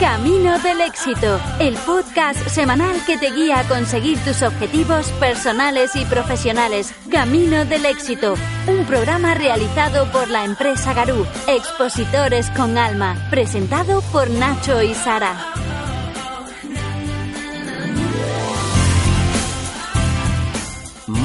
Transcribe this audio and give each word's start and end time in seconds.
Camino 0.00 0.58
del 0.58 0.82
éxito, 0.82 1.40
el 1.58 1.74
podcast 1.74 2.48
semanal 2.48 2.96
que 3.06 3.16
te 3.16 3.30
guía 3.30 3.60
a 3.60 3.64
conseguir 3.66 4.18
tus 4.18 4.42
objetivos 4.42 5.10
personales 5.12 5.96
y 5.96 6.04
profesionales. 6.04 6.94
Camino 7.10 7.64
del 7.64 7.86
éxito, 7.86 8.34
un 8.66 8.84
programa 8.84 9.32
realizado 9.32 10.04
por 10.12 10.28
la 10.28 10.44
empresa 10.44 10.92
Garú, 10.92 11.26
expositores 11.48 12.50
con 12.50 12.76
alma, 12.76 13.16
presentado 13.30 14.02
por 14.12 14.28
Nacho 14.28 14.82
y 14.82 14.94
Sara. 14.94 15.34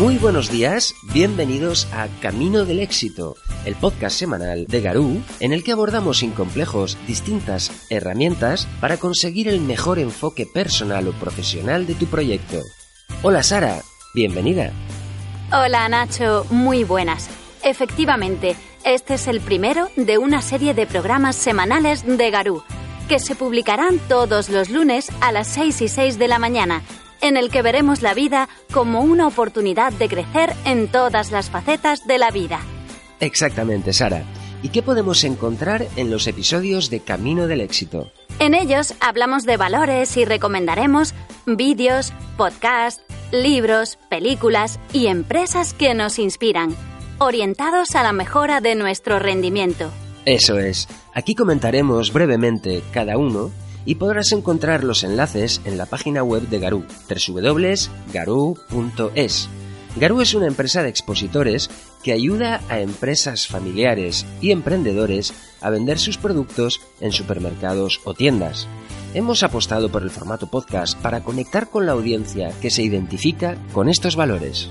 Muy 0.02 0.18
buenos 0.18 0.50
días, 0.50 0.96
bienvenidos 1.14 1.88
a 1.94 2.08
Camino 2.22 2.66
del 2.66 2.80
Éxito, 2.80 3.36
el 3.66 3.76
podcast 3.76 4.18
semanal 4.18 4.66
de 4.66 4.82
Garú 4.82 5.22
en 5.40 5.54
el 5.54 5.64
que 5.64 5.74
abordamos 5.74 6.18
sin 6.18 6.32
complejos 6.32 6.98
distintas 7.06 7.86
herramientas 7.92 8.68
para 8.80 8.98
conseguir 8.98 9.48
el 9.48 9.62
mejor 9.62 10.00
enfoque 10.00 10.48
personal 10.48 11.08
o 11.08 11.12
profesional 11.12 11.86
de 11.86 11.94
tu 11.94 12.08
proyecto. 12.08 12.62
Hola 13.22 13.44
Sara, 13.44 13.84
bienvenida. 14.16 14.72
Hola 15.54 15.88
Nacho, 15.88 16.48
muy 16.50 16.84
buenas. 16.84 17.30
Efectivamente, 17.64 18.56
este 18.84 19.14
es 19.14 19.28
el 19.28 19.40
primero 19.40 19.88
de 19.98 20.18
una 20.18 20.42
serie 20.42 20.74
de 20.74 20.88
programas 20.88 21.36
semanales 21.36 22.08
de 22.08 22.32
Garú, 22.32 22.64
que 23.08 23.20
se 23.20 23.36
publicarán 23.36 24.00
todos 24.10 24.50
los 24.50 24.72
lunes 24.72 25.10
a 25.22 25.32
las 25.32 25.48
6 25.50 25.80
y 25.84 25.88
6 25.90 26.18
de 26.18 26.28
la 26.28 26.40
mañana 26.40 26.82
en 27.22 27.38
el 27.38 27.50
que 27.50 27.62
veremos 27.62 28.02
la 28.02 28.14
vida 28.14 28.50
como 28.74 29.02
una 29.02 29.28
oportunidad 29.28 29.94
de 29.94 30.10
crecer 30.10 30.54
en 30.66 30.88
todas 30.88 31.32
las 31.32 31.50
facetas 31.50 32.08
de 32.08 32.18
la 32.18 32.32
vida. 32.32 32.60
Exactamente, 33.20 33.94
Sara. 33.94 34.24
¿Y 34.64 34.70
qué 34.70 34.84
podemos 34.84 35.24
encontrar 35.24 35.88
en 35.96 36.12
los 36.12 36.28
episodios 36.28 36.90
de 36.90 37.00
Camino 37.00 37.48
del 37.48 37.62
Éxito? 37.62 38.12
En 38.40 38.54
ellos 38.54 38.94
hablamos 39.00 39.44
de 39.46 39.58
valores 39.58 40.18
y 40.18 40.26
recomendaremos 40.26 41.14
vídeos, 41.46 42.14
podcasts, 42.38 43.04
libros, 43.32 43.98
películas 44.10 44.80
y 44.94 45.08
empresas 45.08 45.74
que 45.74 45.94
nos 45.94 46.20
inspiran, 46.20 46.76
orientados 47.18 47.96
a 47.96 48.04
la 48.04 48.14
mejora 48.14 48.62
de 48.62 48.76
nuestro 48.76 49.20
rendimiento. 49.20 49.90
Eso 50.26 50.60
es. 50.60 50.88
Aquí 51.14 51.34
comentaremos 51.34 52.14
brevemente 52.14 52.84
cada 52.92 53.18
uno 53.18 53.52
y 53.86 53.96
podrás 53.96 54.32
encontrar 54.32 54.84
los 54.84 55.04
enlaces 55.04 55.62
en 55.66 55.78
la 55.78 55.86
página 55.86 56.24
web 56.24 56.48
de 56.50 56.60
Garú, 56.60 56.86
www.garú.es. 57.28 57.90
Garú 59.98 60.22
es 60.22 60.34
una 60.34 60.48
empresa 60.48 60.84
de 60.84 60.90
expositores 60.90 61.70
que 62.02 62.14
ayuda 62.14 62.62
a 62.70 62.80
empresas 62.80 63.48
familiares 63.48 64.26
y 64.40 64.52
emprendedores 64.52 65.34
a 65.60 65.70
vender 65.70 66.00
sus 66.00 66.18
productos 66.18 66.80
en 67.02 67.12
supermercados 67.12 68.00
o 68.06 68.14
tiendas. 68.14 68.68
Hemos 69.14 69.44
apostado 69.44 69.92
por 69.92 70.04
el 70.04 70.10
formato 70.10 70.48
podcast 70.48 70.98
para 71.02 71.22
conectar 71.22 71.70
con 71.70 71.86
la 71.86 71.92
audiencia 71.92 72.54
que 72.62 72.70
se 72.70 72.84
identifica 72.84 73.58
con 73.74 73.90
estos 73.90 74.16
valores. 74.16 74.70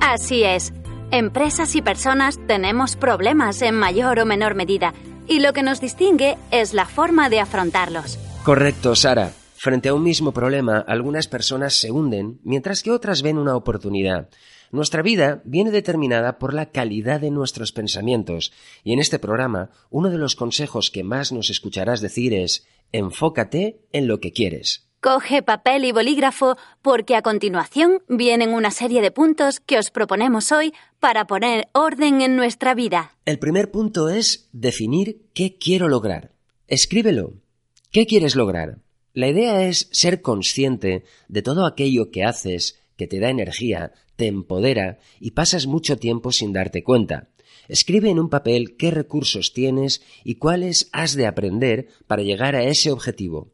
Así 0.00 0.42
es. 0.42 0.72
Empresas 1.12 1.76
y 1.76 1.82
personas 1.82 2.40
tenemos 2.48 2.96
problemas 2.96 3.62
en 3.62 3.76
mayor 3.76 4.18
o 4.18 4.26
menor 4.26 4.56
medida 4.56 4.92
y 5.28 5.38
lo 5.38 5.52
que 5.52 5.62
nos 5.62 5.80
distingue 5.80 6.36
es 6.50 6.74
la 6.74 6.86
forma 6.86 7.28
de 7.28 7.38
afrontarlos. 7.40 8.18
Correcto, 8.46 8.94
Sara. 8.94 9.32
Frente 9.56 9.88
a 9.88 9.94
un 9.94 10.04
mismo 10.04 10.30
problema, 10.30 10.78
algunas 10.78 11.26
personas 11.26 11.74
se 11.74 11.90
hunden, 11.90 12.38
mientras 12.44 12.84
que 12.84 12.92
otras 12.92 13.22
ven 13.22 13.38
una 13.38 13.56
oportunidad. 13.56 14.28
Nuestra 14.70 15.02
vida 15.02 15.42
viene 15.44 15.72
determinada 15.72 16.38
por 16.38 16.54
la 16.54 16.66
calidad 16.66 17.20
de 17.20 17.32
nuestros 17.32 17.72
pensamientos, 17.72 18.52
y 18.84 18.92
en 18.92 19.00
este 19.00 19.18
programa 19.18 19.70
uno 19.90 20.10
de 20.10 20.18
los 20.18 20.36
consejos 20.36 20.92
que 20.92 21.02
más 21.02 21.32
nos 21.32 21.50
escucharás 21.50 22.00
decir 22.00 22.32
es 22.32 22.68
enfócate 22.92 23.80
en 23.90 24.06
lo 24.06 24.20
que 24.20 24.30
quieres. 24.30 24.88
Coge 25.00 25.42
papel 25.42 25.84
y 25.84 25.90
bolígrafo 25.90 26.56
porque 26.82 27.16
a 27.16 27.22
continuación 27.22 28.04
vienen 28.06 28.50
una 28.50 28.70
serie 28.70 29.02
de 29.02 29.10
puntos 29.10 29.58
que 29.58 29.76
os 29.76 29.90
proponemos 29.90 30.52
hoy 30.52 30.72
para 31.00 31.26
poner 31.26 31.66
orden 31.72 32.20
en 32.20 32.36
nuestra 32.36 32.76
vida. 32.76 33.10
El 33.24 33.40
primer 33.40 33.72
punto 33.72 34.08
es 34.08 34.48
definir 34.52 35.26
qué 35.34 35.58
quiero 35.58 35.88
lograr. 35.88 36.30
Escríbelo. 36.68 37.32
¿Qué 37.90 38.06
quieres 38.06 38.36
lograr? 38.36 38.78
La 39.12 39.28
idea 39.28 39.66
es 39.66 39.88
ser 39.92 40.20
consciente 40.20 41.04
de 41.28 41.42
todo 41.42 41.64
aquello 41.64 42.10
que 42.10 42.24
haces, 42.24 42.78
que 42.96 43.06
te 43.06 43.20
da 43.20 43.30
energía, 43.30 43.92
te 44.16 44.26
empodera 44.26 44.98
y 45.20 45.30
pasas 45.30 45.66
mucho 45.66 45.96
tiempo 45.96 46.32
sin 46.32 46.52
darte 46.52 46.82
cuenta. 46.82 47.28
Escribe 47.68 48.10
en 48.10 48.18
un 48.18 48.28
papel 48.28 48.76
qué 48.76 48.90
recursos 48.90 49.52
tienes 49.52 50.02
y 50.24 50.36
cuáles 50.36 50.88
has 50.92 51.14
de 51.14 51.26
aprender 51.26 51.88
para 52.06 52.22
llegar 52.22 52.54
a 52.54 52.64
ese 52.64 52.90
objetivo. 52.90 53.52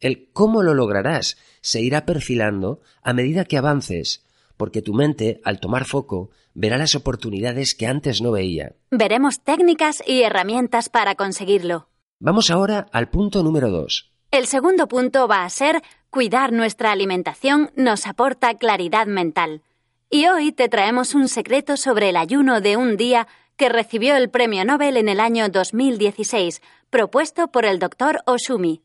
El 0.00 0.28
cómo 0.32 0.62
lo 0.62 0.74
lograrás 0.74 1.38
se 1.60 1.80
irá 1.80 2.04
perfilando 2.04 2.80
a 3.02 3.12
medida 3.12 3.44
que 3.44 3.56
avances, 3.56 4.24
porque 4.56 4.82
tu 4.82 4.94
mente, 4.94 5.40
al 5.44 5.60
tomar 5.60 5.86
foco, 5.86 6.30
verá 6.54 6.78
las 6.78 6.94
oportunidades 6.94 7.74
que 7.74 7.86
antes 7.86 8.20
no 8.20 8.32
veía. 8.32 8.74
Veremos 8.90 9.42
técnicas 9.42 10.02
y 10.06 10.22
herramientas 10.22 10.88
para 10.88 11.14
conseguirlo. 11.14 11.88
Vamos 12.20 12.50
ahora 12.50 12.86
al 12.90 13.08
punto 13.08 13.44
número 13.44 13.70
dos. 13.70 14.10
El 14.32 14.46
segundo 14.46 14.88
punto 14.88 15.28
va 15.28 15.44
a 15.44 15.50
ser 15.50 15.82
cuidar 16.10 16.52
nuestra 16.52 16.90
alimentación 16.90 17.70
nos 17.76 18.08
aporta 18.08 18.54
claridad 18.54 19.06
mental. 19.06 19.62
Y 20.10 20.26
hoy 20.26 20.50
te 20.50 20.68
traemos 20.68 21.14
un 21.14 21.28
secreto 21.28 21.76
sobre 21.76 22.08
el 22.08 22.16
ayuno 22.16 22.60
de 22.60 22.76
un 22.76 22.96
día 22.96 23.28
que 23.56 23.68
recibió 23.68 24.16
el 24.16 24.30
premio 24.30 24.64
Nobel 24.64 24.96
en 24.96 25.08
el 25.08 25.20
año 25.20 25.48
2016, 25.48 26.60
propuesto 26.90 27.48
por 27.48 27.64
el 27.64 27.78
doctor 27.78 28.22
Osumi. 28.26 28.82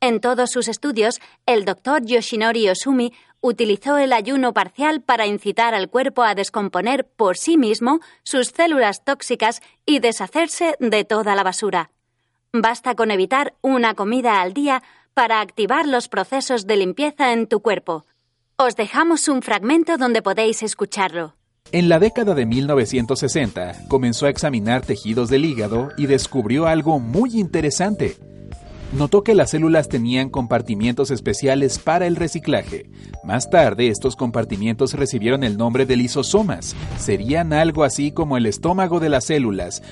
En 0.00 0.20
todos 0.20 0.50
sus 0.50 0.66
estudios, 0.66 1.20
el 1.46 1.64
doctor 1.64 2.04
Yoshinori 2.04 2.68
Osumi 2.68 3.12
utilizó 3.40 3.98
el 3.98 4.12
ayuno 4.12 4.52
parcial 4.52 5.00
para 5.00 5.26
incitar 5.26 5.74
al 5.74 5.90
cuerpo 5.90 6.24
a 6.24 6.34
descomponer 6.34 7.06
por 7.06 7.36
sí 7.36 7.56
mismo 7.56 8.00
sus 8.24 8.48
células 8.48 9.04
tóxicas 9.04 9.62
y 9.86 10.00
deshacerse 10.00 10.76
de 10.80 11.04
toda 11.04 11.36
la 11.36 11.44
basura. 11.44 11.90
Basta 12.56 12.94
con 12.94 13.10
evitar 13.10 13.54
una 13.62 13.94
comida 13.94 14.40
al 14.40 14.54
día 14.54 14.84
para 15.12 15.40
activar 15.40 15.88
los 15.88 16.06
procesos 16.06 16.68
de 16.68 16.76
limpieza 16.76 17.32
en 17.32 17.48
tu 17.48 17.58
cuerpo. 17.58 18.04
Os 18.56 18.76
dejamos 18.76 19.26
un 19.26 19.42
fragmento 19.42 19.96
donde 19.96 20.22
podéis 20.22 20.62
escucharlo. 20.62 21.34
En 21.72 21.88
la 21.88 21.98
década 21.98 22.32
de 22.36 22.46
1960 22.46 23.88
comenzó 23.88 24.26
a 24.26 24.28
examinar 24.30 24.82
tejidos 24.82 25.30
del 25.30 25.46
hígado 25.46 25.88
y 25.96 26.06
descubrió 26.06 26.68
algo 26.68 27.00
muy 27.00 27.40
interesante. 27.40 28.18
Notó 28.92 29.24
que 29.24 29.34
las 29.34 29.50
células 29.50 29.88
tenían 29.88 30.30
compartimientos 30.30 31.10
especiales 31.10 31.80
para 31.80 32.06
el 32.06 32.14
reciclaje. 32.14 32.88
Más 33.24 33.50
tarde, 33.50 33.88
estos 33.88 34.14
compartimientos 34.14 34.92
recibieron 34.92 35.42
el 35.42 35.56
nombre 35.56 35.86
de 35.86 35.96
lisosomas. 35.96 36.76
Serían 36.98 37.52
algo 37.52 37.82
así 37.82 38.12
como 38.12 38.36
el 38.36 38.46
estómago 38.46 39.00
de 39.00 39.08
las 39.08 39.24
células, 39.24 39.82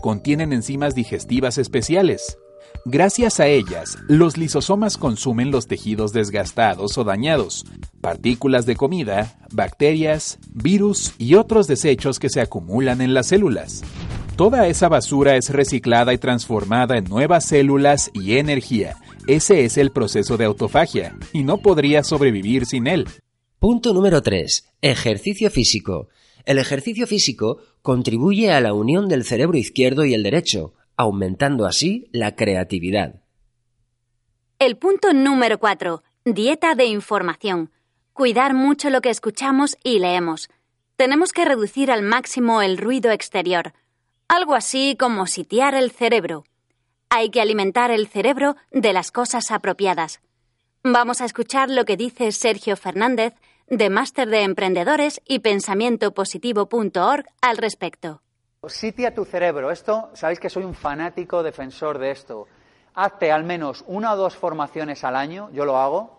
contienen 0.00 0.52
enzimas 0.52 0.94
digestivas 0.94 1.58
especiales. 1.58 2.38
Gracias 2.84 3.40
a 3.40 3.46
ellas, 3.46 3.98
los 4.08 4.38
lisosomas 4.38 4.96
consumen 4.96 5.50
los 5.50 5.66
tejidos 5.66 6.12
desgastados 6.12 6.96
o 6.96 7.04
dañados, 7.04 7.66
partículas 8.00 8.64
de 8.64 8.76
comida, 8.76 9.38
bacterias, 9.52 10.38
virus 10.52 11.12
y 11.18 11.34
otros 11.34 11.66
desechos 11.66 12.18
que 12.18 12.30
se 12.30 12.40
acumulan 12.40 13.00
en 13.00 13.12
las 13.12 13.26
células. 13.26 13.82
Toda 14.36 14.66
esa 14.68 14.88
basura 14.88 15.36
es 15.36 15.50
reciclada 15.50 16.14
y 16.14 16.18
transformada 16.18 16.96
en 16.96 17.04
nuevas 17.04 17.44
células 17.44 18.10
y 18.14 18.38
energía. 18.38 18.96
Ese 19.26 19.66
es 19.66 19.76
el 19.76 19.90
proceso 19.90 20.38
de 20.38 20.46
autofagia, 20.46 21.14
y 21.34 21.42
no 21.42 21.58
podría 21.58 22.02
sobrevivir 22.02 22.64
sin 22.64 22.86
él. 22.86 23.06
Punto 23.58 23.92
número 23.92 24.22
3. 24.22 24.72
Ejercicio 24.80 25.50
físico. 25.50 26.08
El 26.44 26.58
ejercicio 26.58 27.06
físico 27.06 27.58
contribuye 27.82 28.52
a 28.52 28.60
la 28.60 28.72
unión 28.72 29.08
del 29.08 29.24
cerebro 29.24 29.58
izquierdo 29.58 30.04
y 30.04 30.14
el 30.14 30.22
derecho, 30.22 30.74
aumentando 30.96 31.66
así 31.66 32.08
la 32.12 32.36
creatividad. 32.36 33.22
El 34.58 34.76
punto 34.76 35.12
número 35.12 35.58
4. 35.58 36.02
Dieta 36.24 36.74
de 36.74 36.84
información. 36.84 37.70
Cuidar 38.12 38.52
mucho 38.52 38.90
lo 38.90 39.00
que 39.00 39.08
escuchamos 39.08 39.76
y 39.82 39.98
leemos. 39.98 40.50
Tenemos 40.96 41.32
que 41.32 41.46
reducir 41.46 41.90
al 41.90 42.02
máximo 42.02 42.60
el 42.60 42.76
ruido 42.76 43.10
exterior, 43.10 43.72
algo 44.28 44.54
así 44.54 44.96
como 44.98 45.26
sitiar 45.26 45.74
el 45.74 45.90
cerebro. 45.90 46.44
Hay 47.08 47.30
que 47.30 47.40
alimentar 47.40 47.90
el 47.90 48.06
cerebro 48.06 48.56
de 48.70 48.92
las 48.92 49.10
cosas 49.10 49.50
apropiadas. 49.50 50.20
Vamos 50.82 51.20
a 51.20 51.24
escuchar 51.24 51.70
lo 51.70 51.84
que 51.84 51.96
dice 51.96 52.30
Sergio 52.32 52.76
Fernández 52.76 53.32
de 53.70 53.88
Máster 53.88 54.28
de 54.28 54.42
Emprendedores 54.42 55.22
y 55.24 55.38
pensamientopositivo.org 55.38 57.24
al 57.40 57.56
respecto. 57.56 58.20
Sitia 58.66 59.14
tu 59.14 59.24
cerebro. 59.24 59.70
Esto, 59.70 60.10
sabéis 60.12 60.40
que 60.40 60.50
soy 60.50 60.64
un 60.64 60.74
fanático 60.74 61.44
defensor 61.44 61.98
de 61.98 62.10
esto. 62.10 62.48
Hazte 62.94 63.30
al 63.30 63.44
menos 63.44 63.84
una 63.86 64.12
o 64.12 64.16
dos 64.16 64.36
formaciones 64.36 65.04
al 65.04 65.14
año, 65.14 65.50
yo 65.52 65.64
lo 65.64 65.76
hago. 65.78 66.18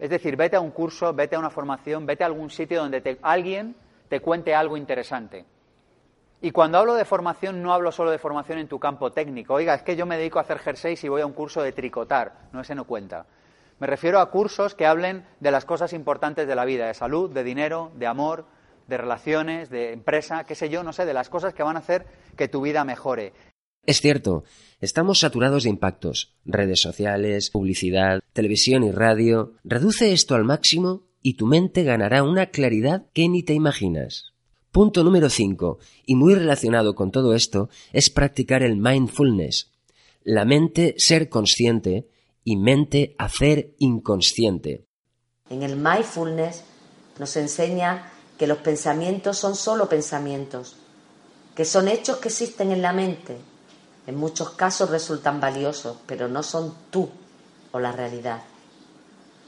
Es 0.00 0.10
decir, 0.10 0.36
vete 0.36 0.56
a 0.56 0.60
un 0.60 0.72
curso, 0.72 1.14
vete 1.14 1.36
a 1.36 1.38
una 1.38 1.50
formación, 1.50 2.04
vete 2.04 2.24
a 2.24 2.26
algún 2.26 2.50
sitio 2.50 2.80
donde 2.80 3.18
alguien 3.22 3.76
te 4.08 4.18
cuente 4.18 4.52
algo 4.54 4.76
interesante. 4.76 5.44
Y 6.40 6.50
cuando 6.50 6.78
hablo 6.78 6.94
de 6.94 7.04
formación, 7.04 7.62
no 7.62 7.72
hablo 7.72 7.92
solo 7.92 8.10
de 8.10 8.18
formación 8.18 8.58
en 8.58 8.66
tu 8.66 8.80
campo 8.80 9.12
técnico. 9.12 9.54
Oiga, 9.54 9.74
es 9.74 9.82
que 9.82 9.94
yo 9.94 10.04
me 10.04 10.18
dedico 10.18 10.40
a 10.40 10.42
hacer 10.42 10.58
jerseys 10.58 11.02
y 11.04 11.08
voy 11.08 11.22
a 11.22 11.26
un 11.26 11.32
curso 11.32 11.62
de 11.62 11.70
tricotar. 11.72 12.48
No, 12.52 12.60
ese 12.60 12.74
no 12.74 12.84
cuenta. 12.84 13.24
Me 13.80 13.86
refiero 13.86 14.18
a 14.18 14.30
cursos 14.30 14.74
que 14.74 14.86
hablen 14.86 15.24
de 15.40 15.50
las 15.50 15.64
cosas 15.64 15.92
importantes 15.92 16.48
de 16.48 16.54
la 16.56 16.64
vida, 16.64 16.86
de 16.88 16.94
salud, 16.94 17.30
de 17.30 17.44
dinero, 17.44 17.92
de 17.96 18.06
amor, 18.06 18.46
de 18.88 18.96
relaciones, 18.96 19.70
de 19.70 19.92
empresa, 19.92 20.44
qué 20.44 20.54
sé 20.54 20.68
yo, 20.68 20.82
no 20.82 20.92
sé, 20.92 21.04
de 21.04 21.14
las 21.14 21.28
cosas 21.28 21.54
que 21.54 21.62
van 21.62 21.76
a 21.76 21.80
hacer 21.80 22.06
que 22.36 22.48
tu 22.48 22.60
vida 22.60 22.84
mejore. 22.84 23.32
Es 23.86 24.00
cierto, 24.00 24.44
estamos 24.80 25.20
saturados 25.20 25.62
de 25.62 25.70
impactos. 25.70 26.34
Redes 26.44 26.80
sociales, 26.80 27.50
publicidad, 27.50 28.20
televisión 28.32 28.82
y 28.82 28.90
radio. 28.90 29.54
Reduce 29.64 30.12
esto 30.12 30.34
al 30.34 30.44
máximo 30.44 31.04
y 31.22 31.34
tu 31.34 31.46
mente 31.46 31.84
ganará 31.84 32.22
una 32.22 32.46
claridad 32.46 33.06
que 33.12 33.28
ni 33.28 33.42
te 33.42 33.54
imaginas. 33.54 34.34
Punto 34.72 35.04
número 35.04 35.30
5, 35.30 35.78
y 36.04 36.14
muy 36.16 36.34
relacionado 36.34 36.94
con 36.94 37.10
todo 37.10 37.34
esto, 37.34 37.70
es 37.92 38.10
practicar 38.10 38.62
el 38.62 38.76
mindfulness. 38.76 39.72
La 40.22 40.44
mente 40.44 40.94
ser 40.98 41.28
consciente 41.28 42.08
y 42.48 42.56
mente 42.56 43.14
hacer 43.18 43.74
inconsciente. 43.76 44.86
En 45.50 45.62
el 45.62 45.76
mindfulness 45.76 46.62
nos 47.18 47.36
enseña 47.36 48.10
que 48.38 48.46
los 48.46 48.56
pensamientos 48.56 49.36
son 49.36 49.54
solo 49.54 49.86
pensamientos, 49.86 50.76
que 51.54 51.66
son 51.66 51.88
hechos 51.88 52.16
que 52.16 52.28
existen 52.28 52.72
en 52.72 52.80
la 52.80 52.94
mente. 52.94 53.36
En 54.06 54.16
muchos 54.16 54.48
casos 54.52 54.88
resultan 54.88 55.42
valiosos, 55.42 55.98
pero 56.06 56.26
no 56.26 56.42
son 56.42 56.72
tú 56.88 57.10
o 57.70 57.80
la 57.80 57.92
realidad. 57.92 58.40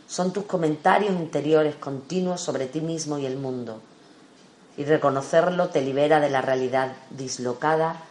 Son 0.07 0.35
tus 0.35 0.45
comentarios 0.45 1.13
interiores 1.13 1.77
continuos 1.77 2.43
sobre 2.43 2.67
ti 2.67 2.83
mismo 2.83 3.17
y 3.17 3.25
el 3.25 3.39
mundo. 3.39 3.81
Y 4.77 4.85
reconocerlo 4.85 5.71
te 5.71 5.81
libera 5.81 6.21
de 6.21 6.29
la 6.29 6.43
realidad 6.43 6.95
dislocada 7.09 8.05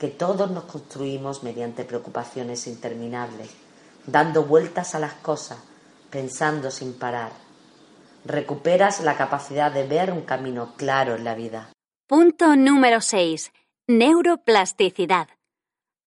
que 0.00 0.08
todos 0.08 0.50
nos 0.50 0.64
construimos 0.64 1.44
mediante 1.44 1.84
preocupaciones 1.84 2.66
interminables, 2.66 3.61
dando 4.06 4.44
vueltas 4.44 4.94
a 4.94 4.98
las 4.98 5.14
cosas, 5.14 5.58
pensando 6.10 6.70
sin 6.70 6.92
parar 6.98 7.32
recuperas 8.24 9.00
la 9.00 9.16
capacidad 9.16 9.72
de 9.72 9.86
ver 9.86 10.12
un 10.12 10.22
camino 10.22 10.74
claro 10.76 11.16
en 11.16 11.24
la 11.24 11.34
vida. 11.34 11.72
Punto 12.06 12.56
número 12.56 13.00
6. 13.00 13.52
Neuroplasticidad. 13.88 15.28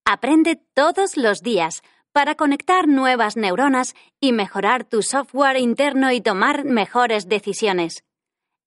Aprende 0.06 0.62
todos 0.74 1.18
los 1.18 1.42
días 1.42 1.82
para 2.12 2.36
conectar 2.36 2.88
nuevas 2.88 3.36
neuronas 3.36 3.96
y 4.22 4.32
mejorar 4.32 4.86
tu 4.86 5.02
software 5.02 5.58
interno 5.58 6.12
y 6.12 6.22
tomar 6.22 6.64
mejores 6.64 7.28
decisiones. 7.28 8.04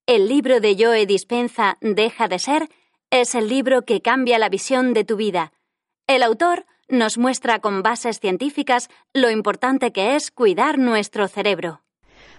El 0.06 0.28
libro 0.28 0.60
de 0.60 0.76
Joe 0.78 1.06
Dispenza 1.06 1.78
Deja 1.80 2.28
de 2.28 2.38
ser 2.38 2.68
es 3.10 3.34
el 3.34 3.48
libro 3.48 3.82
que 3.82 4.02
cambia 4.02 4.38
la 4.38 4.48
visión 4.48 4.92
de 4.92 5.04
tu 5.04 5.16
vida. 5.16 5.52
El 6.06 6.22
autor 6.22 6.66
nos 6.88 7.18
muestra 7.18 7.58
con 7.58 7.82
bases 7.82 8.18
científicas 8.18 8.88
lo 9.12 9.30
importante 9.30 9.92
que 9.92 10.16
es 10.16 10.30
cuidar 10.30 10.78
nuestro 10.78 11.28
cerebro. 11.28 11.82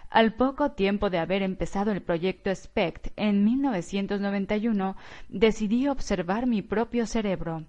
Al 0.09 0.33
poco 0.33 0.71
tiempo 0.71 1.11
de 1.11 1.19
haber 1.19 1.43
empezado 1.43 1.91
el 1.91 2.01
proyecto 2.01 2.53
SPECT 2.53 3.09
en 3.15 3.43
1991, 3.43 4.97
decidí 5.27 5.87
observar 5.87 6.47
mi 6.47 6.63
propio 6.63 7.05
cerebro. 7.05 7.65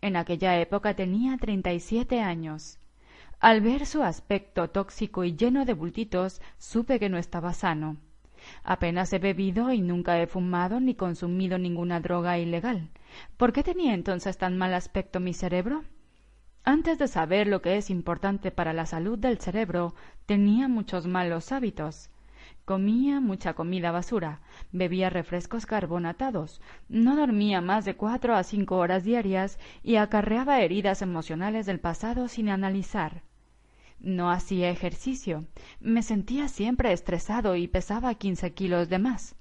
En 0.00 0.14
aquella 0.14 0.60
época 0.60 0.94
tenía 0.94 1.36
37 1.36 2.20
años. 2.20 2.78
Al 3.40 3.60
ver 3.60 3.84
su 3.84 4.04
aspecto 4.04 4.70
tóxico 4.70 5.24
y 5.24 5.34
lleno 5.34 5.64
de 5.64 5.74
bultitos, 5.74 6.40
supe 6.56 7.00
que 7.00 7.08
no 7.08 7.18
estaba 7.18 7.52
sano. 7.52 7.96
Apenas 8.62 9.12
he 9.12 9.18
bebido 9.18 9.72
y 9.72 9.80
nunca 9.80 10.20
he 10.20 10.28
fumado 10.28 10.78
ni 10.78 10.94
consumido 10.94 11.58
ninguna 11.58 11.98
droga 11.98 12.38
ilegal. 12.38 12.90
¿Por 13.36 13.52
qué 13.52 13.64
tenía 13.64 13.94
entonces 13.94 14.38
tan 14.38 14.56
mal 14.56 14.72
aspecto 14.72 15.18
mi 15.18 15.34
cerebro? 15.34 15.82
Antes 16.68 16.98
de 16.98 17.06
saber 17.06 17.46
lo 17.46 17.62
que 17.62 17.76
es 17.76 17.90
importante 17.90 18.50
para 18.50 18.72
la 18.72 18.86
salud 18.86 19.16
del 19.16 19.38
cerebro, 19.38 19.94
tenía 20.26 20.66
muchos 20.66 21.06
malos 21.06 21.52
hábitos. 21.52 22.10
Comía 22.64 23.20
mucha 23.20 23.54
comida 23.54 23.92
basura, 23.92 24.40
bebía 24.72 25.08
refrescos 25.08 25.64
carbonatados, 25.64 26.60
no 26.88 27.14
dormía 27.14 27.60
más 27.60 27.84
de 27.84 27.94
cuatro 27.94 28.34
a 28.34 28.42
cinco 28.42 28.78
horas 28.78 29.04
diarias 29.04 29.60
y 29.84 29.94
acarreaba 29.94 30.60
heridas 30.60 31.02
emocionales 31.02 31.66
del 31.66 31.78
pasado 31.78 32.26
sin 32.26 32.48
analizar. 32.48 33.22
No 34.00 34.32
hacía 34.32 34.68
ejercicio, 34.68 35.44
me 35.78 36.02
sentía 36.02 36.48
siempre 36.48 36.92
estresado 36.92 37.54
y 37.54 37.68
pesaba 37.68 38.12
quince 38.16 38.54
kilos 38.54 38.88
de 38.88 38.98
más. 38.98 39.36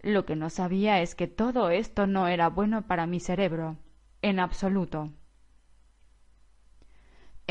Lo 0.00 0.26
que 0.26 0.36
no 0.36 0.48
sabía 0.48 1.02
es 1.02 1.16
que 1.16 1.26
todo 1.26 1.70
esto 1.70 2.06
no 2.06 2.28
era 2.28 2.48
bueno 2.48 2.82
para 2.82 3.08
mi 3.08 3.18
cerebro, 3.18 3.78
en 4.22 4.38
absoluto. 4.38 5.10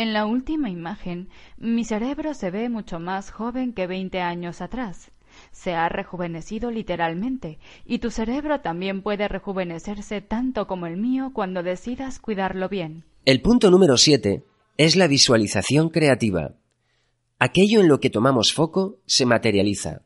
En 0.01 0.13
la 0.13 0.25
última 0.25 0.71
imagen, 0.71 1.29
mi 1.59 1.85
cerebro 1.85 2.33
se 2.33 2.49
ve 2.49 2.69
mucho 2.69 2.99
más 2.99 3.29
joven 3.29 3.71
que 3.71 3.85
veinte 3.85 4.19
años 4.19 4.59
atrás. 4.59 5.11
Se 5.51 5.73
ha 5.73 5.89
rejuvenecido 5.89 6.71
literalmente, 6.71 7.59
y 7.85 7.99
tu 7.99 8.09
cerebro 8.09 8.61
también 8.61 9.03
puede 9.03 9.27
rejuvenecerse 9.27 10.21
tanto 10.21 10.65
como 10.65 10.87
el 10.87 10.97
mío 10.97 11.33
cuando 11.35 11.61
decidas 11.61 12.19
cuidarlo 12.19 12.67
bien. 12.67 13.03
El 13.25 13.43
punto 13.43 13.69
número 13.69 13.95
siete 13.95 14.43
es 14.75 14.95
la 14.95 15.05
visualización 15.05 15.89
creativa. 15.89 16.55
Aquello 17.37 17.79
en 17.79 17.87
lo 17.87 17.99
que 17.99 18.09
tomamos 18.09 18.53
foco 18.53 18.97
se 19.05 19.27
materializa. 19.27 20.01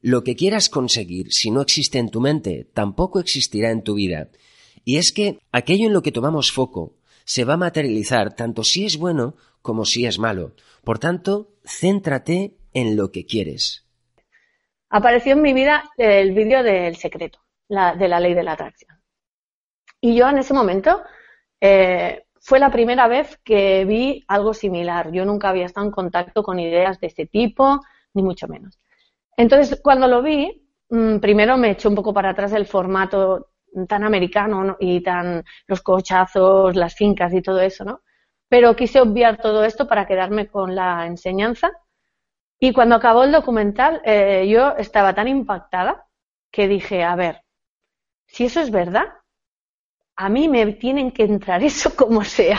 Lo 0.00 0.22
que 0.22 0.36
quieras 0.36 0.68
conseguir, 0.68 1.26
si 1.30 1.50
no 1.50 1.60
existe 1.60 1.98
en 1.98 2.10
tu 2.10 2.20
mente, 2.20 2.68
tampoco 2.72 3.18
existirá 3.18 3.72
en 3.72 3.82
tu 3.82 3.94
vida. 3.94 4.28
Y 4.84 4.98
es 4.98 5.10
que 5.10 5.40
aquello 5.50 5.88
en 5.88 5.92
lo 5.92 6.02
que 6.02 6.12
tomamos 6.12 6.52
foco 6.52 6.99
se 7.30 7.44
va 7.44 7.54
a 7.54 7.64
materializar 7.68 8.34
tanto 8.34 8.64
si 8.64 8.86
es 8.86 8.98
bueno 8.98 9.36
como 9.62 9.84
si 9.84 10.04
es 10.04 10.18
malo. 10.18 10.54
Por 10.82 10.98
tanto, 10.98 11.52
céntrate 11.64 12.56
en 12.74 12.96
lo 12.96 13.12
que 13.12 13.24
quieres. 13.24 13.86
Apareció 14.88 15.34
en 15.34 15.42
mi 15.42 15.52
vida 15.52 15.84
el 15.96 16.34
vídeo 16.34 16.64
del 16.64 16.96
secreto, 16.96 17.38
de 17.68 18.08
la 18.08 18.18
ley 18.18 18.34
de 18.34 18.42
la 18.42 18.54
atracción. 18.54 19.00
Y 20.00 20.16
yo 20.16 20.28
en 20.28 20.38
ese 20.38 20.54
momento 20.54 21.02
eh, 21.60 22.24
fue 22.40 22.58
la 22.58 22.72
primera 22.72 23.06
vez 23.06 23.38
que 23.44 23.84
vi 23.84 24.24
algo 24.26 24.52
similar. 24.52 25.12
Yo 25.12 25.24
nunca 25.24 25.50
había 25.50 25.66
estado 25.66 25.86
en 25.86 25.92
contacto 25.92 26.42
con 26.42 26.58
ideas 26.58 26.98
de 26.98 27.06
ese 27.06 27.26
tipo, 27.26 27.78
ni 28.12 28.24
mucho 28.24 28.48
menos. 28.48 28.76
Entonces, 29.36 29.80
cuando 29.80 30.08
lo 30.08 30.20
vi, 30.20 30.66
mm, 30.88 31.18
primero 31.18 31.56
me 31.56 31.70
eché 31.70 31.86
un 31.86 31.94
poco 31.94 32.12
para 32.12 32.30
atrás 32.30 32.52
el 32.54 32.66
formato 32.66 33.49
tan 33.88 34.04
americano 34.04 34.76
y 34.80 35.00
tan 35.02 35.44
los 35.66 35.82
cochazos, 35.82 36.76
las 36.76 36.94
fincas 36.94 37.32
y 37.34 37.42
todo 37.42 37.60
eso, 37.60 37.84
¿no? 37.84 38.02
Pero 38.48 38.74
quise 38.76 39.00
obviar 39.00 39.38
todo 39.38 39.64
esto 39.64 39.86
para 39.86 40.06
quedarme 40.06 40.48
con 40.48 40.74
la 40.74 41.06
enseñanza. 41.06 41.70
Y 42.60 42.72
cuando 42.72 42.96
acabó 42.96 43.24
el 43.24 43.32
documental, 43.32 44.02
eh, 44.04 44.46
yo 44.48 44.76
estaba 44.76 45.14
tan 45.14 45.28
impactada 45.28 46.06
que 46.50 46.68
dije, 46.68 47.04
a 47.04 47.16
ver, 47.16 47.42
si 48.26 48.46
eso 48.46 48.60
es 48.60 48.70
verdad, 48.70 49.06
a 50.16 50.28
mí 50.28 50.48
me 50.48 50.72
tienen 50.74 51.10
que 51.12 51.24
entrar 51.24 51.62
eso 51.70 51.96
como 51.96 52.24
sea. 52.24 52.58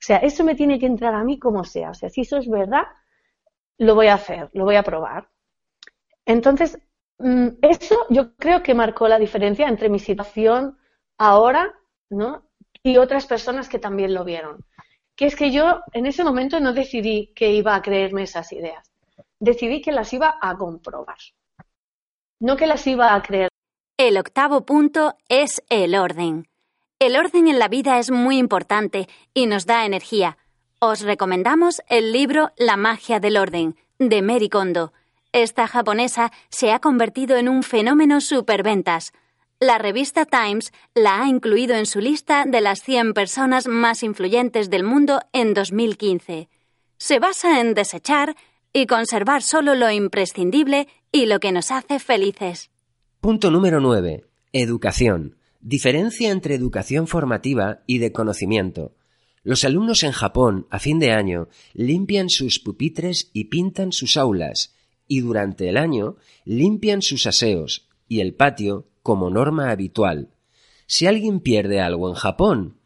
O 0.00 0.02
sea, 0.02 0.16
eso 0.18 0.44
me 0.44 0.54
tiene 0.54 0.78
que 0.78 0.86
entrar 0.86 1.14
a 1.14 1.24
mí 1.24 1.38
como 1.38 1.64
sea. 1.64 1.90
O 1.90 1.94
sea, 1.94 2.08
si 2.08 2.22
eso 2.22 2.38
es 2.38 2.48
verdad, 2.48 2.84
lo 3.78 3.94
voy 3.94 4.08
a 4.08 4.14
hacer, 4.14 4.50
lo 4.54 4.64
voy 4.64 4.76
a 4.76 4.82
probar. 4.82 5.28
Entonces, 6.24 6.78
eso 7.62 8.06
yo 8.08 8.34
creo 8.36 8.62
que 8.62 8.74
marcó 8.74 9.06
la 9.08 9.18
diferencia 9.18 9.68
entre 9.68 9.88
mi 9.88 9.98
situación 9.98 10.78
ahora, 11.18 11.74
¿no? 12.08 12.46
Y 12.82 12.96
otras 12.96 13.26
personas 13.26 13.68
que 13.68 13.78
también 13.78 14.14
lo 14.14 14.24
vieron. 14.24 14.64
Que 15.14 15.26
es 15.26 15.36
que 15.36 15.50
yo 15.50 15.82
en 15.92 16.06
ese 16.06 16.24
momento 16.24 16.60
no 16.60 16.72
decidí 16.72 17.32
que 17.34 17.52
iba 17.52 17.74
a 17.74 17.82
creerme 17.82 18.22
esas 18.22 18.52
ideas. 18.52 18.90
Decidí 19.38 19.82
que 19.82 19.92
las 19.92 20.12
iba 20.12 20.38
a 20.40 20.56
comprobar. 20.56 21.18
No 22.40 22.56
que 22.56 22.66
las 22.66 22.86
iba 22.86 23.14
a 23.14 23.22
creer. 23.22 23.50
El 23.98 24.16
octavo 24.16 24.64
punto 24.64 25.14
es 25.28 25.62
el 25.68 25.94
orden. 25.94 26.48
El 26.98 27.16
orden 27.16 27.48
en 27.48 27.58
la 27.58 27.68
vida 27.68 27.98
es 27.98 28.10
muy 28.10 28.38
importante 28.38 29.08
y 29.34 29.46
nos 29.46 29.66
da 29.66 29.84
energía. 29.84 30.38
Os 30.78 31.02
recomendamos 31.02 31.82
el 31.88 32.12
libro 32.12 32.50
La 32.56 32.78
magia 32.78 33.20
del 33.20 33.36
orden, 33.36 33.76
de 33.98 34.22
Mary 34.22 34.48
Kondo 34.48 34.94
esta 35.32 35.66
japonesa 35.66 36.32
se 36.48 36.72
ha 36.72 36.80
convertido 36.80 37.36
en 37.36 37.48
un 37.48 37.62
fenómeno 37.62 38.20
superventas. 38.20 39.12
La 39.60 39.78
revista 39.78 40.24
Times 40.24 40.72
la 40.94 41.22
ha 41.22 41.28
incluido 41.28 41.74
en 41.76 41.86
su 41.86 42.00
lista 42.00 42.44
de 42.46 42.60
las 42.60 42.80
100 42.82 43.12
personas 43.12 43.66
más 43.66 44.02
influyentes 44.02 44.70
del 44.70 44.84
mundo 44.84 45.20
en 45.32 45.54
2015. 45.54 46.48
Se 46.96 47.18
basa 47.18 47.60
en 47.60 47.74
desechar 47.74 48.36
y 48.72 48.86
conservar 48.86 49.42
solo 49.42 49.74
lo 49.74 49.90
imprescindible 49.90 50.88
y 51.12 51.26
lo 51.26 51.40
que 51.40 51.52
nos 51.52 51.70
hace 51.70 51.98
felices. 51.98 52.70
Punto 53.20 53.50
número 53.50 53.80
9. 53.80 54.24
Educación. 54.52 55.36
Diferencia 55.60 56.30
entre 56.30 56.54
educación 56.54 57.06
formativa 57.06 57.80
y 57.86 57.98
de 57.98 58.12
conocimiento. 58.12 58.94
Los 59.42 59.64
alumnos 59.64 60.02
en 60.02 60.12
Japón, 60.12 60.66
a 60.70 60.78
fin 60.78 60.98
de 60.98 61.12
año, 61.12 61.48
limpian 61.74 62.30
sus 62.30 62.60
pupitres 62.60 63.30
y 63.32 63.44
pintan 63.44 63.92
sus 63.92 64.16
aulas, 64.16 64.74
y 65.10 65.22
durante 65.22 65.68
el 65.68 65.76
año 65.76 66.14
limpian 66.44 67.02
sus 67.02 67.26
aseos 67.26 67.88
y 68.06 68.20
el 68.20 68.32
patio 68.32 68.86
como 69.02 69.28
norma 69.28 69.72
habitual. 69.72 70.28
Si 70.86 71.08
alguien 71.08 71.40
pierde 71.40 71.80
algo 71.80 72.08
en 72.08 72.14
Japón, 72.14 72.78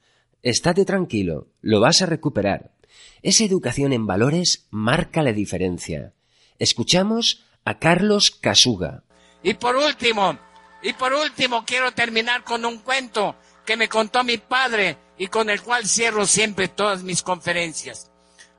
estate 0.42 0.86
tranquilo, 0.86 1.48
lo 1.60 1.80
vas 1.80 2.00
a 2.00 2.06
recuperar. 2.06 2.72
Esa 3.20 3.44
educación 3.44 3.92
en 3.92 4.06
valores 4.06 4.68
marca 4.70 5.22
la 5.22 5.34
diferencia. 5.34 6.14
Escuchamos 6.58 7.44
a 7.66 7.78
Carlos 7.78 8.30
Kasuga. 8.30 9.04
Y 9.42 9.52
por 9.52 9.76
último, 9.76 10.38
y 10.82 10.94
por 10.94 11.12
último 11.12 11.66
quiero 11.66 11.92
terminar 11.92 12.42
con 12.42 12.64
un 12.64 12.78
cuento 12.78 13.36
que 13.66 13.76
me 13.76 13.90
contó 13.90 14.24
mi 14.24 14.38
padre 14.38 14.96
y 15.18 15.26
con 15.26 15.50
el 15.50 15.60
cual 15.60 15.86
cierro 15.86 16.24
siempre 16.24 16.68
todas 16.68 17.02
mis 17.02 17.22
conferencias. 17.22 18.10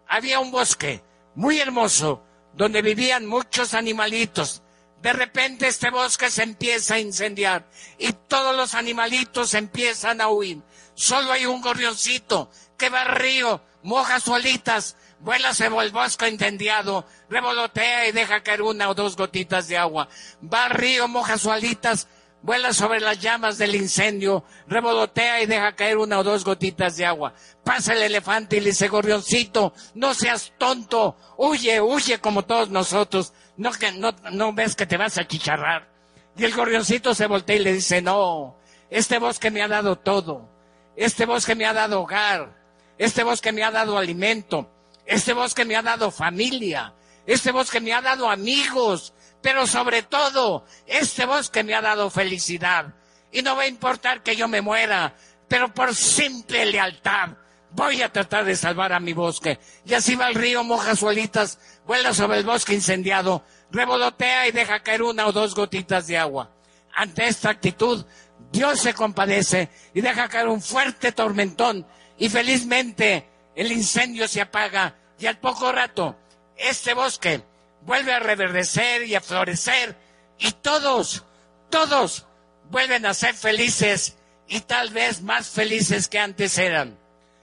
Había 0.07 0.39
un 0.39 0.51
bosque 0.51 1.01
muy 1.34 1.57
hermoso 1.57 2.22
donde 2.55 2.81
vivían 2.81 3.25
muchos 3.25 3.74
animalitos. 3.74 4.62
De 5.01 5.13
repente 5.13 5.67
este 5.67 5.91
bosque 5.91 6.31
se 6.31 6.43
empieza 6.43 6.95
a 6.95 7.00
incendiar 7.00 7.67
y 8.00 8.13
todos 8.13 8.55
los 8.55 8.74
animalitos 8.74 9.53
empiezan 9.53 10.21
a 10.21 10.29
huir. 10.29 10.62
Solo 10.95 11.31
hay 11.31 11.45
un 11.45 11.62
gorrioncito 11.62 12.50
que 12.77 12.89
va 12.89 13.01
al 13.01 13.15
río, 13.15 13.62
moja 13.83 14.19
sus 14.19 14.33
alitas, 14.33 14.95
vuela 15.19 15.53
sobre 15.53 15.85
el 15.85 15.91
bosque 15.91 16.27
incendiado, 16.27 17.05
revolotea 17.29 18.07
y 18.07 18.13
deja 18.13 18.41
caer 18.41 18.62
una 18.62 18.89
o 18.89 18.95
dos 18.95 19.15
gotitas 19.15 19.67
de 19.67 19.77
agua. 19.77 20.07
Va 20.41 20.65
al 20.65 20.71
río, 20.71 21.07
moja 21.07 21.38
sus 21.38 21.51
alitas, 21.51 22.07
vuela 22.46 22.74
sobre 22.74 23.00
las 23.00 23.20
llamas 23.20 23.58
del 23.58 23.75
incendio, 23.75 24.44
revolotea 24.68 25.42
y 25.42 25.48
deja 25.48 25.75
caer 25.75 25.98
una 25.98 26.20
o 26.20 26.24
dos 26.24 26.46
gotitas 26.46 26.96
de 26.96 27.06
agua. 27.06 27.34
Pasa 27.64 27.94
el 27.94 28.04
elefante 28.04 28.58
y 28.58 28.60
le 28.60 28.70
dice, 28.70 28.88
gorrioncito, 28.88 29.74
no 29.96 30.14
seas 30.14 30.54
tonto, 30.60 31.18
huye, 31.38 31.82
huye 31.82 32.20
como 32.20 32.44
todos 32.44 32.70
nosotros, 32.70 33.34
no, 33.58 33.72
que, 33.72 33.92
no, 33.94 34.14
no 34.32 34.54
ves 34.54 34.75
que 34.75 34.86
te 34.86 34.96
vas 34.96 35.18
a 35.18 35.28
chicharrar. 35.28 35.90
Y 36.38 36.44
el 36.44 36.54
gorrioncito 36.54 37.16
se 37.16 37.25
voltea 37.25 37.56
y 37.56 37.60
le 37.60 37.74
dice, 37.74 38.02
no, 38.02 38.58
este 38.92 39.18
bosque 39.18 39.50
me 39.50 39.64
ha 39.64 39.68
dado 39.68 39.98
todo, 39.98 40.48
este 40.96 41.25
bosque 41.25 41.56
me 41.56 41.66
ha 41.66 41.74
dado 41.74 42.02
hogar, 42.02 42.56
este 43.00 43.24
bosque 43.24 43.52
me 43.52 43.64
ha 43.64 43.72
dado 43.72 43.98
alimento, 43.98 44.70
este 45.08 45.34
bosque 45.34 45.66
me 45.66 45.75
ha 45.75 45.82
dado 45.82 46.12
familia, 46.12 46.94
este 47.25 47.52
bosque 47.52 47.82
me 47.82 47.92
ha 47.92 48.02
dado 48.02 48.30
amigos, 48.30 49.14
pero 49.46 49.68
sobre 49.68 50.02
todo, 50.02 50.66
este 50.88 51.28
bosque 51.28 51.64
me 51.64 51.75
ha 51.75 51.82
dado 51.82 52.10
felicidad. 52.10 52.96
Y 53.32 53.44
no 53.44 53.56
va 53.56 53.62
a 53.62 53.68
importar 53.68 54.24
que 54.24 54.36
yo 54.36 54.48
me 54.48 54.60
muera, 54.60 55.14
pero 55.48 55.72
por 55.72 55.94
simple 55.94 56.66
lealtad 56.66 57.30
voy 57.70 58.02
a 58.02 58.12
tratar 58.12 58.44
de 58.44 58.56
salvar 58.56 58.92
a 58.92 59.00
mi 59.00 59.14
bosque. 59.14 59.60
Y 59.86 59.94
así 59.94 60.16
va 60.16 60.30
el 60.30 60.34
río, 60.34 60.64
moja 60.64 60.96
suelitas, 60.96 61.60
vuela 61.86 62.12
sobre 62.12 62.40
el 62.40 62.44
bosque 62.44 62.74
incendiado, 62.74 63.44
revolotea 63.70 64.48
y 64.48 64.52
deja 64.52 64.80
caer 64.80 65.04
una 65.04 65.28
o 65.28 65.32
dos 65.32 65.54
gotitas 65.54 66.08
de 66.08 66.18
agua. 66.18 66.50
Ante 66.96 67.28
esta 67.28 67.52
actitud, 67.52 68.04
Dios 68.52 68.80
se 68.80 68.96
compadece 68.96 69.70
y 69.94 70.02
deja 70.02 70.28
caer 70.28 70.48
un 70.48 70.60
fuerte 70.60 71.12
tormentón 71.12 71.86
y 72.18 72.30
felizmente 72.30 73.30
el 73.56 73.72
incendio 73.72 74.28
se 74.28 74.42
apaga 74.42 74.96
y 75.20 75.28
al 75.28 75.38
poco 75.38 75.72
rato 75.72 76.16
este 76.58 76.96
bosque 76.96 77.44
vuelve 77.86 78.13
a 78.13 78.20
reverdecer 78.20 79.04
y 79.04 79.15
a 79.15 79.22
florecer 79.22 79.96
y 80.39 80.51
todos, 80.51 81.24
todos 81.70 82.25
vuelven 82.70 83.06
a 83.06 83.13
ser 83.13 83.36
felices 83.36 84.18
y 84.48 84.62
tal 84.62 84.89
vez 84.89 85.22
más 85.22 85.48
felices 85.48 86.08
que 86.08 86.20
antes 86.20 86.58
eran. 86.58 86.98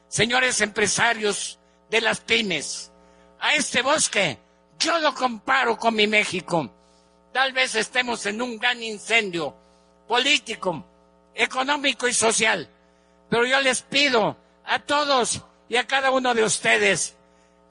Señores 0.08 0.60
empresarios 0.60 1.58
de 1.90 2.00
las 2.00 2.20
pymes, 2.20 2.90
a 3.40 3.54
este 3.54 3.82
bosque 3.82 4.38
yo 4.78 4.98
lo 4.98 5.14
comparo 5.14 5.76
con 5.76 5.94
mi 5.94 6.06
México. 6.06 6.68
Tal 7.32 7.52
vez 7.52 7.74
estemos 7.76 8.26
en 8.26 8.42
un 8.42 8.58
gran 8.58 8.82
incendio 8.82 9.54
político, 10.08 10.84
económico 11.34 12.08
y 12.08 12.12
social, 12.12 12.68
pero 13.30 13.46
yo 13.46 13.60
les 13.60 13.82
pido 13.82 14.36
a 14.64 14.80
todos 14.80 15.40
y 15.68 15.76
a 15.76 15.86
cada 15.86 16.10
uno 16.10 16.34
de 16.34 16.44
ustedes 16.44 17.14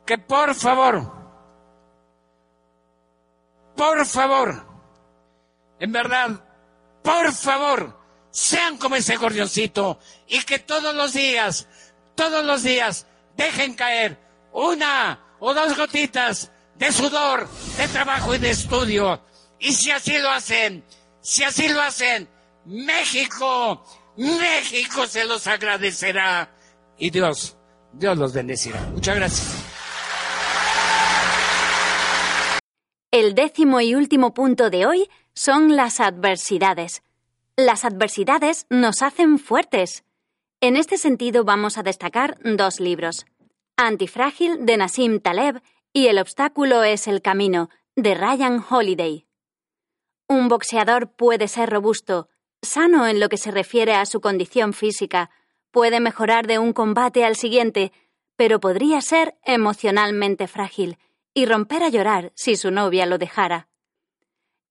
que 0.05 0.17
por 0.17 0.55
favor 0.55 1.20
por 3.81 4.05
favor, 4.05 4.63
en 5.79 5.91
verdad, 5.91 6.29
por 7.01 7.33
favor, 7.33 7.99
sean 8.29 8.77
como 8.77 8.95
ese 8.95 9.15
gorrioncito 9.15 9.97
y 10.27 10.39
que 10.43 10.59
todos 10.59 10.93
los 10.93 11.13
días, 11.13 11.67
todos 12.13 12.45
los 12.45 12.61
días, 12.61 13.07
dejen 13.35 13.73
caer 13.73 14.19
una 14.53 15.35
o 15.39 15.55
dos 15.55 15.75
gotitas 15.75 16.51
de 16.75 16.91
sudor, 16.91 17.49
de 17.75 17.87
trabajo 17.87 18.35
y 18.35 18.37
de 18.37 18.51
estudio. 18.51 19.19
Y 19.57 19.73
si 19.73 19.89
así 19.89 20.15
lo 20.19 20.29
hacen, 20.29 20.85
si 21.19 21.43
así 21.43 21.67
lo 21.67 21.81
hacen, 21.81 22.29
México, 22.65 23.83
México 24.15 25.07
se 25.07 25.25
los 25.25 25.47
agradecerá. 25.47 26.51
Y 26.99 27.09
Dios, 27.09 27.57
Dios 27.93 28.15
los 28.15 28.31
bendecirá. 28.31 28.79
Muchas 28.93 29.15
gracias. 29.15 29.70
El 33.11 33.35
décimo 33.35 33.81
y 33.81 33.93
último 33.93 34.33
punto 34.33 34.69
de 34.69 34.85
hoy 34.85 35.09
son 35.33 35.75
las 35.75 35.99
adversidades. 35.99 37.03
Las 37.57 37.83
adversidades 37.83 38.67
nos 38.69 39.01
hacen 39.01 39.37
fuertes. 39.37 40.05
En 40.61 40.77
este 40.77 40.97
sentido 40.97 41.43
vamos 41.43 41.77
a 41.77 41.83
destacar 41.83 42.37
dos 42.41 42.79
libros. 42.79 43.25
Antifrágil 43.75 44.65
de 44.65 44.77
Nassim 44.77 45.19
Taleb 45.19 45.61
y 45.91 46.07
El 46.07 46.19
obstáculo 46.19 46.83
es 46.83 47.05
el 47.09 47.21
camino 47.21 47.69
de 47.97 48.15
Ryan 48.15 48.63
Holiday. 48.69 49.25
Un 50.29 50.47
boxeador 50.47 51.11
puede 51.11 51.49
ser 51.49 51.69
robusto, 51.69 52.29
sano 52.61 53.07
en 53.07 53.19
lo 53.19 53.27
que 53.27 53.35
se 53.35 53.51
refiere 53.51 53.93
a 53.93 54.05
su 54.05 54.21
condición 54.21 54.71
física, 54.71 55.31
puede 55.71 55.99
mejorar 55.99 56.47
de 56.47 56.59
un 56.59 56.71
combate 56.71 57.25
al 57.25 57.35
siguiente, 57.35 57.91
pero 58.37 58.61
podría 58.61 59.01
ser 59.01 59.35
emocionalmente 59.43 60.47
frágil 60.47 60.97
y 61.33 61.45
romper 61.45 61.83
a 61.83 61.89
llorar 61.89 62.31
si 62.35 62.55
su 62.55 62.71
novia 62.71 63.05
lo 63.05 63.17
dejara. 63.17 63.67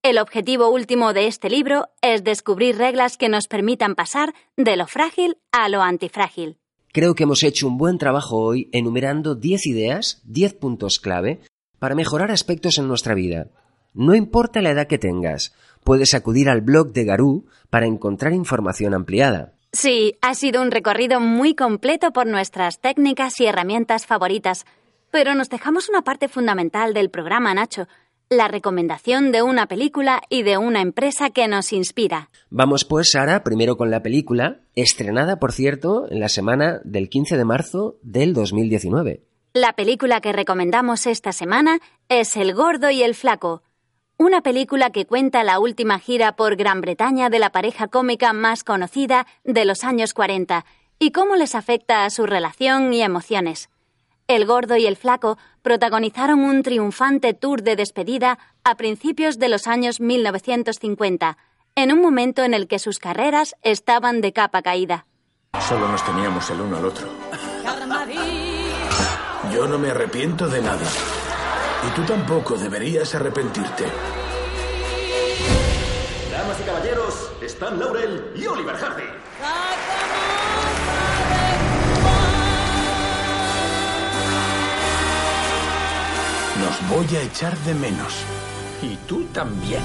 El 0.02 0.18
objetivo 0.18 0.70
último 0.70 1.12
de 1.12 1.26
este 1.26 1.50
libro 1.50 1.88
es 2.00 2.24
descubrir 2.24 2.78
reglas 2.78 3.18
que 3.18 3.28
nos 3.28 3.48
permitan 3.48 3.94
pasar 3.94 4.34
de 4.56 4.76
lo 4.76 4.86
frágil 4.86 5.36
a 5.52 5.68
lo 5.68 5.82
antifrágil. 5.82 6.56
Creo 6.92 7.14
que 7.14 7.24
hemos 7.24 7.42
hecho 7.42 7.68
un 7.68 7.76
buen 7.76 7.98
trabajo 7.98 8.38
hoy 8.38 8.68
enumerando 8.72 9.34
10 9.34 9.66
ideas, 9.66 10.22
10 10.24 10.54
puntos 10.54 10.98
clave 11.00 11.40
para 11.78 11.94
mejorar 11.94 12.30
aspectos 12.30 12.78
en 12.78 12.88
nuestra 12.88 13.14
vida. 13.14 13.48
No 13.92 14.14
importa 14.14 14.62
la 14.62 14.70
edad 14.70 14.86
que 14.86 14.98
tengas, 14.98 15.54
puedes 15.84 16.14
acudir 16.14 16.48
al 16.48 16.62
blog 16.62 16.92
de 16.92 17.04
Garú 17.04 17.46
para 17.68 17.86
encontrar 17.86 18.32
información 18.32 18.94
ampliada. 18.94 19.52
Sí, 19.72 20.16
ha 20.20 20.34
sido 20.34 20.62
un 20.62 20.70
recorrido 20.70 21.20
muy 21.20 21.54
completo 21.54 22.12
por 22.12 22.26
nuestras 22.26 22.80
técnicas 22.80 23.38
y 23.40 23.46
herramientas 23.46 24.06
favoritas 24.06 24.64
pero 25.10 25.34
nos 25.34 25.48
dejamos 25.48 25.88
una 25.88 26.02
parte 26.02 26.28
fundamental 26.28 26.94
del 26.94 27.10
programa, 27.10 27.54
Nacho, 27.54 27.88
la 28.28 28.46
recomendación 28.46 29.32
de 29.32 29.42
una 29.42 29.66
película 29.66 30.22
y 30.28 30.44
de 30.44 30.56
una 30.56 30.80
empresa 30.80 31.30
que 31.30 31.48
nos 31.48 31.72
inspira. 31.72 32.30
Vamos 32.48 32.84
pues, 32.84 33.10
Sara, 33.10 33.42
primero 33.42 33.76
con 33.76 33.90
la 33.90 34.02
película, 34.02 34.60
estrenada, 34.76 35.40
por 35.40 35.52
cierto, 35.52 36.06
en 36.10 36.20
la 36.20 36.28
semana 36.28 36.80
del 36.84 37.08
15 37.08 37.36
de 37.36 37.44
marzo 37.44 37.96
del 38.02 38.32
2019. 38.32 39.24
La 39.52 39.72
película 39.72 40.20
que 40.20 40.32
recomendamos 40.32 41.08
esta 41.08 41.32
semana 41.32 41.80
es 42.08 42.36
El 42.36 42.54
Gordo 42.54 42.90
y 42.90 43.02
el 43.02 43.16
Flaco, 43.16 43.64
una 44.20 44.42
película 44.42 44.90
que 44.90 45.06
cuenta 45.06 45.42
la 45.44 45.58
última 45.58 45.98
gira 45.98 46.36
por 46.36 46.54
Gran 46.54 46.82
Bretaña 46.82 47.30
de 47.30 47.38
la 47.38 47.52
pareja 47.52 47.88
cómica 47.88 48.34
más 48.34 48.64
conocida 48.64 49.26
de 49.44 49.64
los 49.64 49.82
años 49.82 50.12
40 50.12 50.66
y 50.98 51.10
cómo 51.10 51.36
les 51.36 51.54
afecta 51.54 52.04
a 52.04 52.10
su 52.10 52.26
relación 52.26 52.92
y 52.92 53.00
emociones. 53.00 53.70
El 54.30 54.46
gordo 54.46 54.76
y 54.76 54.86
el 54.86 54.94
flaco 54.94 55.38
protagonizaron 55.60 56.38
un 56.38 56.62
triunfante 56.62 57.34
tour 57.34 57.64
de 57.64 57.74
despedida 57.74 58.38
a 58.62 58.76
principios 58.76 59.40
de 59.40 59.48
los 59.48 59.66
años 59.66 59.98
1950, 59.98 61.36
en 61.74 61.92
un 61.92 62.00
momento 62.00 62.44
en 62.44 62.54
el 62.54 62.68
que 62.68 62.78
sus 62.78 63.00
carreras 63.00 63.56
estaban 63.62 64.20
de 64.20 64.32
capa 64.32 64.62
caída. 64.62 65.04
Solo 65.58 65.88
nos 65.88 66.04
teníamos 66.04 66.48
el 66.48 66.60
uno 66.60 66.76
al 66.76 66.84
otro. 66.84 67.08
Yo 69.52 69.66
no 69.66 69.80
me 69.80 69.90
arrepiento 69.90 70.46
de 70.46 70.62
nada. 70.62 70.86
Y 71.88 71.90
tú 71.96 72.04
tampoco 72.04 72.56
deberías 72.56 73.12
arrepentirte. 73.16 73.84
Damas 76.30 76.60
y 76.60 76.62
caballeros, 76.62 77.32
están 77.42 77.80
Laurel 77.80 78.30
y 78.36 78.46
Oliver 78.46 78.76
Hardy. 78.76 79.08
Nos 86.60 86.90
voy 86.90 87.16
a 87.16 87.22
echar 87.22 87.56
de 87.60 87.74
menos. 87.74 88.12
Y 88.82 88.96
tú 89.08 89.24
también. 89.32 89.80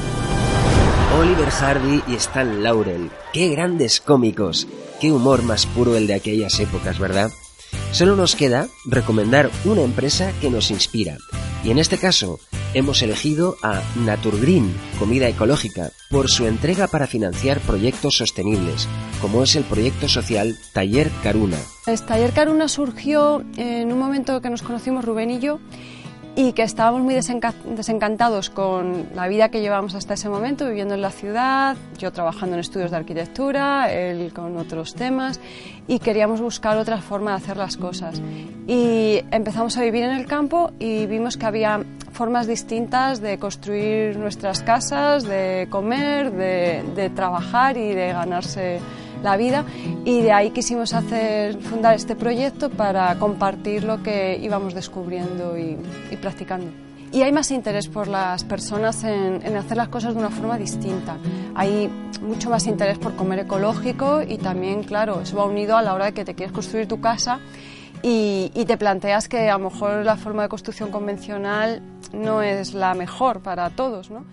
Oliver 1.18 1.50
Hardy 1.50 2.04
y 2.08 2.16
Stan 2.16 2.62
Laurel. 2.64 3.10
Qué 3.32 3.48
grandes 3.48 4.02
cómicos. 4.02 4.68
Qué 5.00 5.12
humor 5.12 5.42
más 5.44 5.66
puro 5.68 5.96
el 5.96 6.06
de 6.06 6.16
aquellas 6.16 6.60
épocas, 6.60 7.00
¿verdad? 7.00 7.32
Solo 7.92 8.18
nos 8.18 8.36
queda 8.36 8.68
recomendar 8.86 9.50
una 9.64 9.84
empresa 9.84 10.34
que 10.42 10.50
nos 10.50 10.70
inspira. 10.70 11.18
Y 11.64 11.72
en 11.72 11.80
este 11.80 11.98
caso, 11.98 12.40
hemos 12.74 13.02
elegido 13.02 13.56
a 13.64 13.82
Naturgreen, 14.06 14.74
comida 15.00 15.30
ecológica, 15.30 15.92
por 16.12 16.30
su 16.30 16.46
entrega 16.46 16.88
para 16.88 17.08
financiar 17.08 17.62
proyectos 17.62 18.18
sostenibles, 18.18 18.88
como 19.22 19.44
es 19.44 19.56
el 19.56 19.64
proyecto 19.64 20.10
social 20.10 20.58
Taller 20.74 21.10
Caruna. 21.24 21.58
El 21.88 22.02
Taller 22.02 22.34
Caruna 22.34 22.68
surgió 22.68 23.44
en 23.56 23.92
un 23.94 23.98
momento 23.98 24.42
que 24.42 24.50
nos 24.50 24.62
conocimos 24.62 25.06
Rubén 25.06 25.32
y 25.32 25.40
yo 25.40 25.60
y 26.36 26.52
que 26.52 26.64
estábamos 26.64 27.02
muy 27.02 27.14
desencantados 27.14 28.50
con 28.50 29.08
la 29.16 29.28
vida 29.28 29.50
que 29.50 29.62
llevábamos 29.62 29.96
hasta 29.96 30.16
ese 30.16 30.28
momento, 30.28 30.68
viviendo 30.68 30.94
en 30.94 31.02
la 31.02 31.12
ciudad, 31.12 31.78
yo 31.98 32.12
trabajando 32.12 32.56
en 32.56 32.60
estudios 32.60 32.92
de 32.92 32.98
arquitectura, 32.98 33.92
él 33.92 34.34
con 34.34 34.58
otros 34.58 34.96
temas, 34.96 35.40
y 35.88 36.00
queríamos 36.00 36.42
buscar 36.42 36.78
otra 36.78 36.98
forma 36.98 37.32
de 37.32 37.38
hacer 37.38 37.56
las 37.56 37.78
cosas. 37.78 38.22
Y 38.68 39.22
empezamos 39.32 39.78
a 39.78 39.82
vivir 39.82 40.04
en 40.04 40.12
el 40.12 40.26
campo 40.26 40.72
y 40.78 41.06
vimos 41.06 41.38
que 41.38 41.46
había 41.46 41.84
formas 42.12 42.48
distintas 42.48 43.22
de 43.22 43.38
construir 43.38 44.18
nuestras 44.18 44.62
casas, 44.62 45.24
de 45.24 45.68
comer, 45.70 46.32
de, 46.32 46.84
de 46.96 47.10
trabajar 47.12 47.78
y 47.78 47.94
de 47.94 48.08
ganarse 48.08 48.80
la 49.26 49.36
vida 49.36 49.66
y 50.06 50.22
de 50.22 50.32
ahí 50.32 50.52
quisimos 50.52 50.94
hacer, 50.94 51.58
fundar 51.62 51.96
este 51.96 52.16
proyecto 52.16 52.70
para 52.70 53.16
compartir 53.20 53.84
lo 53.84 54.02
que 54.02 54.40
íbamos 54.42 54.74
descubriendo 54.74 55.58
y, 55.58 55.78
practicando. 56.22 56.68
Y 57.12 57.22
hay 57.24 57.32
más 57.32 57.52
interés 57.52 57.88
por 57.88 58.08
las 58.08 58.44
personas 58.44 59.04
en, 59.04 59.56
hacer 59.58 59.78
las 59.78 59.90
cosas 59.90 60.14
de 60.14 60.20
una 60.20 60.30
forma 60.30 60.58
distinta. 60.58 61.18
Hay 61.56 61.90
mucho 62.22 62.50
más 62.50 62.68
interés 62.68 62.98
por 62.98 63.16
comer 63.16 63.40
ecológico 63.40 64.22
y 64.22 64.38
también, 64.38 64.84
claro, 64.84 65.22
eso 65.22 65.38
va 65.38 65.46
unido 65.46 65.76
a 65.76 65.82
la 65.82 65.94
hora 65.94 66.06
de 66.06 66.14
que 66.14 66.24
te 66.24 66.36
quieres 66.36 66.54
construir 66.54 66.88
tu 66.88 67.02
casa 67.02 67.40
y, 68.04 68.52
y, 68.54 68.66
te 68.66 68.78
planteas 68.78 69.28
que 69.28 69.50
a 69.50 69.58
lo 69.58 69.70
mejor 69.70 70.06
la 70.06 70.18
forma 70.18 70.44
de 70.44 70.50
construcción 70.50 70.92
convencional 70.92 71.82
no 72.14 72.42
es 72.42 72.74
la 72.74 72.94
mejor 72.94 73.42
para 73.42 73.70
todos, 73.72 74.12
¿no? 74.12 74.26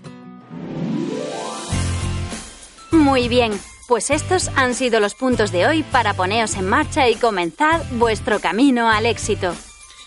Muy 2.90 3.28
bien, 3.28 3.52
pues 3.88 4.10
estos 4.10 4.50
han 4.56 4.74
sido 4.74 5.00
los 5.00 5.14
puntos 5.14 5.52
de 5.52 5.66
hoy 5.66 5.82
para 5.82 6.14
poneros 6.14 6.54
en 6.56 6.68
marcha 6.68 7.08
y 7.08 7.14
comenzar 7.14 7.82
vuestro 7.92 8.40
camino 8.40 8.88
al 8.88 9.06
éxito. 9.06 9.54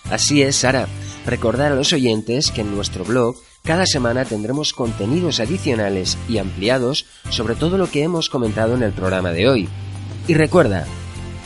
Así 0.09 0.41
es, 0.41 0.57
Sara. 0.57 0.87
Recordar 1.25 1.71
a 1.71 1.75
los 1.75 1.91
oyentes 1.93 2.51
que 2.51 2.61
en 2.61 2.75
nuestro 2.75 3.03
blog 3.03 3.35
cada 3.63 3.87
semana 3.87 4.25
tendremos 4.25 4.73
contenidos 4.73 5.39
adicionales 5.39 6.19
y 6.29 6.37
ampliados 6.37 7.07
sobre 7.29 7.55
todo 7.55 7.77
lo 7.77 7.89
que 7.89 8.03
hemos 8.03 8.29
comentado 8.29 8.75
en 8.75 8.83
el 8.83 8.91
programa 8.91 9.31
de 9.31 9.49
hoy. 9.49 9.69
Y 10.27 10.35
recuerda, 10.35 10.85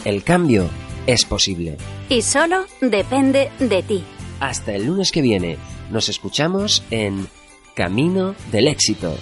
el 0.03 0.23
cambio 0.23 0.69
es 1.07 1.23
posible. 1.23 1.77
Y 2.09 2.21
solo 2.21 2.65
depende 2.81 3.51
de 3.59 3.83
ti. 3.83 4.03
Hasta 4.41 4.73
el 4.73 4.85
lunes 4.85 5.11
que 5.11 5.21
viene. 5.21 5.57
Nos 5.91 6.09
escuchamos 6.09 6.83
en 6.91 7.27
Camino 7.73 8.35
del 8.51 8.67
Éxito. 8.67 9.15